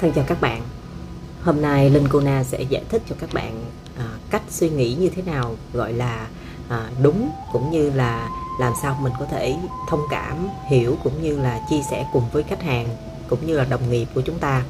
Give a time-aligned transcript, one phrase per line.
[0.00, 0.62] Thân chào các bạn.
[1.42, 3.64] Hôm nay Linh Cô Na sẽ giải thích cho các bạn
[3.98, 6.26] à, cách suy nghĩ như thế nào gọi là
[6.68, 8.28] à, đúng cũng như là
[8.60, 9.56] làm sao mình có thể
[9.88, 12.88] thông cảm, hiểu cũng như là chia sẻ cùng với khách hàng
[13.28, 14.62] cũng như là đồng nghiệp của chúng ta.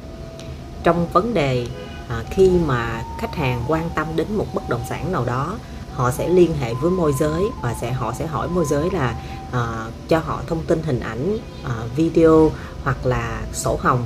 [0.83, 1.67] Trong vấn đề
[2.09, 5.57] à, khi mà khách hàng quan tâm đến một bất động sản nào đó
[5.93, 9.15] họ sẽ liên hệ với môi giới và sẽ họ sẽ hỏi môi giới là
[9.51, 12.51] à, cho họ thông tin hình ảnh à, video
[12.83, 14.05] hoặc là sổ hồng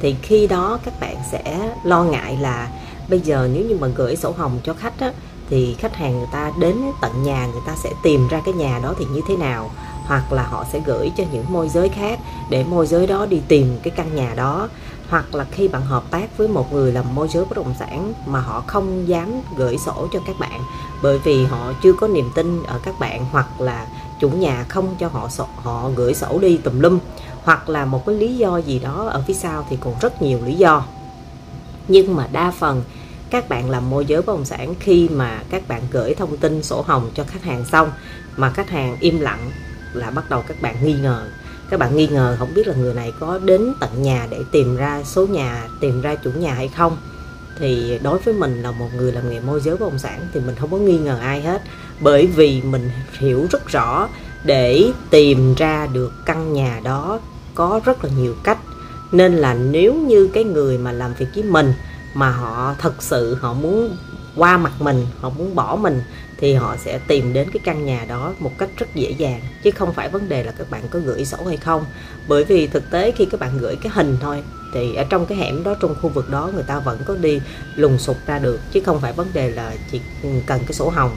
[0.00, 2.68] thì khi đó các bạn sẽ lo ngại là
[3.08, 5.12] bây giờ nếu như mà gửi sổ hồng cho khách á,
[5.50, 8.80] thì khách hàng người ta đến tận nhà người ta sẽ tìm ra cái nhà
[8.82, 9.70] đó thì như thế nào?
[10.06, 12.18] Hoặc là họ sẽ gửi cho những môi giới khác
[12.50, 14.68] để môi giới đó đi tìm cái căn nhà đó.
[15.08, 18.12] Hoặc là khi bạn hợp tác với một người làm môi giới bất động sản
[18.26, 20.60] mà họ không dám gửi sổ cho các bạn
[21.02, 23.86] bởi vì họ chưa có niềm tin ở các bạn hoặc là
[24.20, 26.98] chủ nhà không cho họ sổ, họ gửi sổ đi tùm lum
[27.42, 30.38] hoặc là một cái lý do gì đó ở phía sau thì còn rất nhiều
[30.44, 30.84] lý do.
[31.88, 32.82] Nhưng mà đa phần
[33.30, 36.62] các bạn làm môi giới bất động sản khi mà các bạn gửi thông tin
[36.62, 37.90] sổ hồng cho khách hàng xong
[38.36, 39.50] mà khách hàng im lặng
[39.92, 41.28] là bắt đầu các bạn nghi ngờ.
[41.70, 44.76] Các bạn nghi ngờ không biết là người này có đến tận nhà để tìm
[44.76, 46.96] ra số nhà tìm ra chủ nhà hay không
[47.58, 50.40] thì đối với mình là một người làm nghề môi giới bất động sản thì
[50.40, 51.62] mình không có nghi ngờ ai hết.
[52.00, 54.08] Bởi vì mình hiểu rất rõ
[54.44, 57.20] để tìm ra được căn nhà đó
[57.54, 58.58] có rất là nhiều cách.
[59.12, 61.72] Nên là nếu như cái người mà làm việc với mình
[62.14, 63.96] mà họ thật sự họ muốn
[64.36, 66.02] qua mặt mình, họ muốn bỏ mình
[66.40, 69.70] thì họ sẽ tìm đến cái căn nhà đó một cách rất dễ dàng, chứ
[69.70, 71.84] không phải vấn đề là các bạn có gửi sổ hay không.
[72.28, 74.42] Bởi vì thực tế khi các bạn gửi cái hình thôi,
[74.74, 77.40] thì ở trong cái hẻm đó, trong khu vực đó, người ta vẫn có đi
[77.74, 80.00] lùng sục ra được, chứ không phải vấn đề là chỉ
[80.46, 81.16] cần cái sổ hồng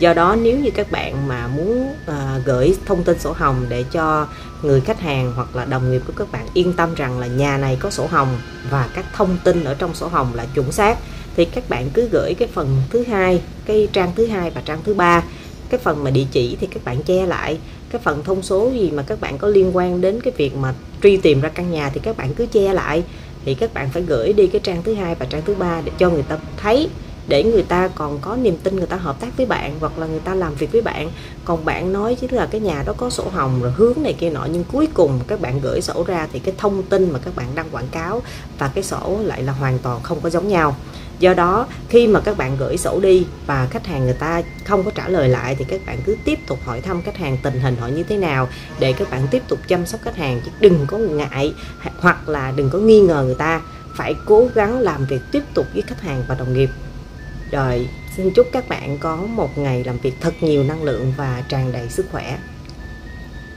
[0.00, 3.84] do đó nếu như các bạn mà muốn uh, gửi thông tin sổ hồng để
[3.92, 4.26] cho
[4.62, 7.58] người khách hàng hoặc là đồng nghiệp của các bạn yên tâm rằng là nhà
[7.58, 8.38] này có sổ hồng
[8.70, 10.98] và các thông tin ở trong sổ hồng là chuẩn xác
[11.36, 14.78] thì các bạn cứ gửi cái phần thứ hai cái trang thứ hai và trang
[14.84, 15.22] thứ ba.
[15.70, 17.58] Cái phần mà địa chỉ thì các bạn che lại.
[17.90, 20.74] Cái phần thông số gì mà các bạn có liên quan đến cái việc mà
[21.02, 23.02] truy tìm ra căn nhà thì các bạn cứ che lại.
[23.44, 25.92] Thì các bạn phải gửi đi cái trang thứ hai và trang thứ ba để
[25.98, 26.88] cho người ta thấy
[27.30, 30.06] để người ta còn có niềm tin người ta hợp tác với bạn hoặc là
[30.06, 31.10] người ta làm việc với bạn.
[31.44, 34.30] Còn bạn nói chứ là cái nhà đó có sổ hồng rồi hướng này kia
[34.30, 37.36] nọ, nhưng cuối cùng các bạn gửi sổ ra thì cái thông tin mà các
[37.36, 38.22] bạn đăng quảng cáo
[38.58, 40.76] và cái sổ lại là hoàn toàn không có giống nhau.
[41.18, 44.84] Do đó, khi mà các bạn gửi sổ đi và khách hàng người ta không
[44.84, 47.60] có trả lời lại thì các bạn cứ tiếp tục hỏi thăm khách hàng tình
[47.60, 48.48] hình họ như thế nào
[48.78, 50.40] để các bạn tiếp tục chăm sóc khách hàng.
[50.44, 51.54] Chứ đừng có ngại
[52.00, 53.60] hoặc là đừng có nghi ngờ người ta.
[53.96, 56.70] Phải cố gắng làm việc tiếp tục với khách hàng và đồng nghiệp
[57.50, 61.42] rồi xin chúc các bạn có một ngày làm việc thật nhiều năng lượng và
[61.48, 62.38] tràn đầy sức khỏe.